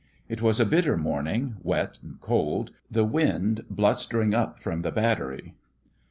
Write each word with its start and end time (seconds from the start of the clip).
It 0.27 0.41
was 0.41 0.59
a 0.59 0.65
bitter 0.65 0.97
morning 0.97 1.57
wet 1.61 1.99
and 2.01 2.19
cold, 2.19 2.71
the 2.89 3.05
wind 3.05 3.65
blus 3.71 4.07
tering 4.09 4.33
up 4.33 4.59
from 4.59 4.81
the 4.81 4.91
Battery. 4.91 5.53